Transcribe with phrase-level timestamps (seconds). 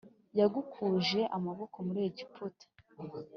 [0.39, 2.65] yagukuje amaboko muri Egiputa